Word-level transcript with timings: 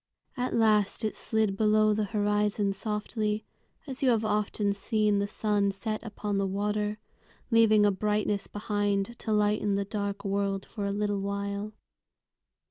At 0.35 0.55
last 0.55 1.05
it 1.05 1.13
slid 1.13 1.55
below 1.55 1.93
the 1.93 2.05
horizon 2.05 2.73
softly, 2.73 3.45
as 3.85 4.01
you 4.01 4.09
have 4.09 4.25
often 4.25 4.73
seen 4.73 5.19
the 5.19 5.27
sun 5.27 5.69
set 5.69 6.01
upon 6.01 6.39
the 6.39 6.47
water, 6.47 6.97
leaving 7.51 7.85
a 7.85 7.91
brightness 7.91 8.47
behind 8.47 9.19
to 9.19 9.31
lighten 9.31 9.75
the 9.75 9.85
dark 9.85 10.25
world 10.25 10.65
for 10.65 10.87
a 10.87 10.91
little 10.91 11.19
while. 11.21 11.73